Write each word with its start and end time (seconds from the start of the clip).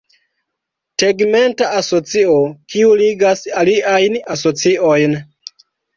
Tegmenta 1.01 1.67
asocio, 1.81 2.37
kiu 2.73 2.89
ligas 3.03 3.45
aliajn 3.65 4.19
asociojn. 4.37 5.15